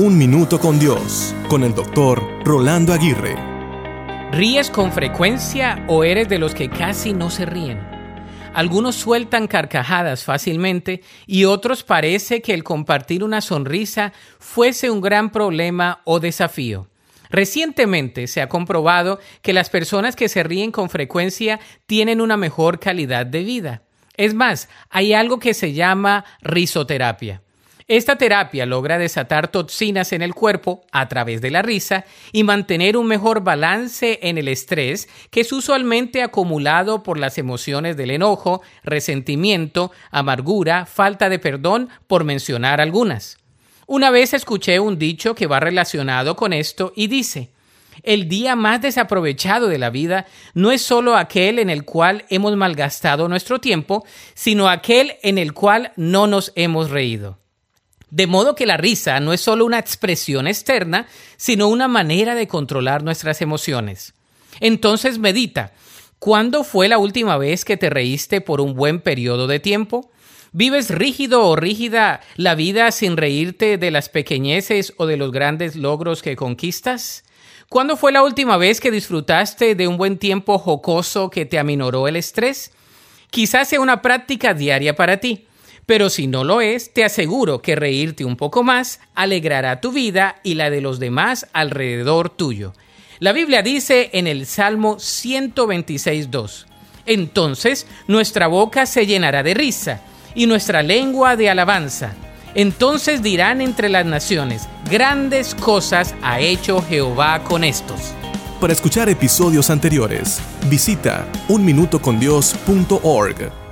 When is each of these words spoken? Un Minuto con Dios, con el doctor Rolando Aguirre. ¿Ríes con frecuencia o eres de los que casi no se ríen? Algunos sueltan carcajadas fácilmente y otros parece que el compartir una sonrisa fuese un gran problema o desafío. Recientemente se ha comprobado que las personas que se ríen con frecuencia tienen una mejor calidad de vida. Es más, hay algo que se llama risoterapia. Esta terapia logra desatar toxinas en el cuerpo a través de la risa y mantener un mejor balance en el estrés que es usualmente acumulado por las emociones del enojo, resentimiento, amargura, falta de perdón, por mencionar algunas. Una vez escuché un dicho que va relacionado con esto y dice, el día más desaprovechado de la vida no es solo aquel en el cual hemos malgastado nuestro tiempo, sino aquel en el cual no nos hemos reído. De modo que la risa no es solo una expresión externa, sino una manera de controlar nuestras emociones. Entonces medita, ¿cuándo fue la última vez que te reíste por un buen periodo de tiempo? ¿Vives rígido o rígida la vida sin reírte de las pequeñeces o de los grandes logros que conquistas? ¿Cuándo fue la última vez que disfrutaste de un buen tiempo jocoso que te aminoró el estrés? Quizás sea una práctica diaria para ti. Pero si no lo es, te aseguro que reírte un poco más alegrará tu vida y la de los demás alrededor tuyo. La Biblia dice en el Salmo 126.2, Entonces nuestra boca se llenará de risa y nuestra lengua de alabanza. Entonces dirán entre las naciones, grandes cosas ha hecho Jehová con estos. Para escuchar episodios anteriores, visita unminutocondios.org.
Un 0.00 0.16
Minuto 0.16 0.60
con 0.60 0.78
Dios, 0.78 1.34
con 1.48 1.64
el 1.64 1.74
doctor 1.74 2.22
Rolando 2.44 2.92
Aguirre. 2.92 3.34
¿Ríes 4.30 4.70
con 4.70 4.92
frecuencia 4.92 5.84
o 5.88 6.04
eres 6.04 6.28
de 6.28 6.38
los 6.38 6.54
que 6.54 6.70
casi 6.70 7.12
no 7.12 7.30
se 7.30 7.44
ríen? 7.44 7.80
Algunos 8.54 8.94
sueltan 8.94 9.48
carcajadas 9.48 10.22
fácilmente 10.22 11.02
y 11.26 11.46
otros 11.46 11.82
parece 11.82 12.42
que 12.42 12.54
el 12.54 12.62
compartir 12.62 13.24
una 13.24 13.40
sonrisa 13.40 14.12
fuese 14.38 14.88
un 14.88 15.00
gran 15.00 15.30
problema 15.30 16.00
o 16.04 16.20
desafío. 16.20 16.86
Recientemente 17.28 18.28
se 18.28 18.40
ha 18.40 18.48
comprobado 18.48 19.18
que 19.42 19.52
las 19.52 19.68
personas 19.68 20.14
que 20.14 20.28
se 20.28 20.44
ríen 20.44 20.70
con 20.70 20.90
frecuencia 20.90 21.58
tienen 21.86 22.20
una 22.20 22.36
mejor 22.36 22.78
calidad 22.78 23.26
de 23.26 23.42
vida. 23.42 23.82
Es 24.16 24.32
más, 24.32 24.68
hay 24.90 25.12
algo 25.12 25.40
que 25.40 25.54
se 25.54 25.72
llama 25.72 26.24
risoterapia. 26.40 27.42
Esta 27.90 28.16
terapia 28.16 28.66
logra 28.66 28.98
desatar 28.98 29.48
toxinas 29.48 30.12
en 30.12 30.20
el 30.20 30.34
cuerpo 30.34 30.82
a 30.92 31.08
través 31.08 31.40
de 31.40 31.50
la 31.50 31.62
risa 31.62 32.04
y 32.32 32.44
mantener 32.44 32.98
un 32.98 33.06
mejor 33.06 33.42
balance 33.42 34.18
en 34.20 34.36
el 34.36 34.48
estrés 34.48 35.08
que 35.30 35.40
es 35.40 35.50
usualmente 35.52 36.22
acumulado 36.22 37.02
por 37.02 37.18
las 37.18 37.38
emociones 37.38 37.96
del 37.96 38.10
enojo, 38.10 38.60
resentimiento, 38.84 39.90
amargura, 40.10 40.84
falta 40.84 41.30
de 41.30 41.38
perdón, 41.38 41.88
por 42.06 42.24
mencionar 42.24 42.82
algunas. 42.82 43.38
Una 43.86 44.10
vez 44.10 44.34
escuché 44.34 44.78
un 44.80 44.98
dicho 44.98 45.34
que 45.34 45.46
va 45.46 45.58
relacionado 45.58 46.36
con 46.36 46.52
esto 46.52 46.92
y 46.94 47.06
dice, 47.06 47.48
el 48.02 48.28
día 48.28 48.54
más 48.54 48.82
desaprovechado 48.82 49.66
de 49.66 49.78
la 49.78 49.88
vida 49.88 50.26
no 50.52 50.72
es 50.72 50.82
solo 50.82 51.16
aquel 51.16 51.58
en 51.58 51.70
el 51.70 51.86
cual 51.86 52.26
hemos 52.28 52.54
malgastado 52.54 53.28
nuestro 53.28 53.60
tiempo, 53.60 54.04
sino 54.34 54.68
aquel 54.68 55.14
en 55.22 55.38
el 55.38 55.54
cual 55.54 55.92
no 55.96 56.26
nos 56.26 56.52
hemos 56.54 56.90
reído. 56.90 57.38
De 58.10 58.26
modo 58.26 58.54
que 58.54 58.66
la 58.66 58.76
risa 58.76 59.20
no 59.20 59.32
es 59.32 59.40
solo 59.40 59.66
una 59.66 59.78
expresión 59.78 60.46
externa, 60.46 61.06
sino 61.36 61.68
una 61.68 61.88
manera 61.88 62.34
de 62.34 62.48
controlar 62.48 63.02
nuestras 63.02 63.42
emociones. 63.42 64.14
Entonces 64.60 65.18
medita, 65.18 65.72
¿cuándo 66.18 66.64
fue 66.64 66.88
la 66.88 66.98
última 66.98 67.36
vez 67.36 67.64
que 67.64 67.76
te 67.76 67.90
reíste 67.90 68.40
por 68.40 68.60
un 68.60 68.74
buen 68.74 69.00
periodo 69.00 69.46
de 69.46 69.60
tiempo? 69.60 70.10
¿Vives 70.52 70.90
rígido 70.90 71.44
o 71.46 71.56
rígida 71.56 72.20
la 72.36 72.54
vida 72.54 72.90
sin 72.90 73.18
reírte 73.18 73.76
de 73.76 73.90
las 73.90 74.08
pequeñeces 74.08 74.94
o 74.96 75.04
de 75.06 75.18
los 75.18 75.30
grandes 75.30 75.76
logros 75.76 76.22
que 76.22 76.36
conquistas? 76.36 77.24
¿Cuándo 77.68 77.98
fue 77.98 78.12
la 78.12 78.22
última 78.22 78.56
vez 78.56 78.80
que 78.80 78.90
disfrutaste 78.90 79.74
de 79.74 79.86
un 79.86 79.98
buen 79.98 80.16
tiempo 80.16 80.58
jocoso 80.58 81.28
que 81.28 81.44
te 81.44 81.58
aminoró 81.58 82.08
el 82.08 82.16
estrés? 82.16 82.72
Quizás 83.30 83.68
sea 83.68 83.80
una 83.80 84.00
práctica 84.00 84.54
diaria 84.54 84.96
para 84.96 85.18
ti. 85.18 85.47
Pero 85.88 86.08
si 86.10 86.26
no 86.26 86.44
lo 86.44 86.60
es, 86.60 86.92
te 86.92 87.02
aseguro 87.02 87.62
que 87.62 87.74
reírte 87.74 88.26
un 88.26 88.36
poco 88.36 88.62
más 88.62 89.00
alegrará 89.14 89.80
tu 89.80 89.90
vida 89.90 90.36
y 90.42 90.52
la 90.52 90.68
de 90.68 90.82
los 90.82 90.98
demás 90.98 91.46
alrededor 91.54 92.28
tuyo. 92.28 92.74
La 93.20 93.32
Biblia 93.32 93.62
dice 93.62 94.10
en 94.12 94.26
el 94.26 94.44
Salmo 94.44 94.98
126.2, 94.98 96.66
Entonces 97.06 97.86
nuestra 98.06 98.48
boca 98.48 98.84
se 98.84 99.06
llenará 99.06 99.42
de 99.42 99.54
risa 99.54 100.02
y 100.34 100.46
nuestra 100.46 100.82
lengua 100.82 101.36
de 101.36 101.48
alabanza. 101.48 102.12
Entonces 102.54 103.22
dirán 103.22 103.62
entre 103.62 103.88
las 103.88 104.04
naciones, 104.04 104.68
grandes 104.90 105.54
cosas 105.54 106.14
ha 106.20 106.38
hecho 106.38 106.82
Jehová 106.82 107.44
con 107.44 107.64
estos. 107.64 108.12
Para 108.60 108.74
escuchar 108.74 109.08
episodios 109.08 109.70
anteriores, 109.70 110.38
visita 110.68 111.26
unminutocondios.org. 111.48 113.67